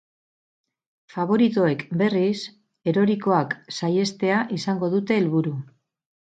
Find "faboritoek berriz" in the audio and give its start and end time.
1.15-2.39